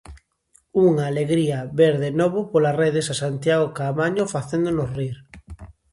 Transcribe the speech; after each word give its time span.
Unha 0.87 1.03
alegría 1.11 1.59
ver 1.79 1.95
de 2.03 2.11
novo 2.19 2.39
polas 2.51 2.77
redes 2.83 3.05
a 3.09 3.19
Santiago 3.23 3.67
Caamaño 3.77 4.23
facéndonos 4.35 4.89
rir. 4.99 5.17